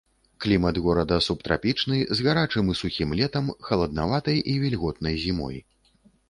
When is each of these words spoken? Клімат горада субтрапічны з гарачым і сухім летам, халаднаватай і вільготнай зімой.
Клімат 0.43 0.77
горада 0.85 1.17
субтрапічны 1.25 1.99
з 2.19 2.25
гарачым 2.27 2.71
і 2.75 2.77
сухім 2.81 3.13
летам, 3.19 3.53
халаднаватай 3.69 4.37
і 4.55 4.57
вільготнай 4.65 5.15
зімой. 5.27 5.63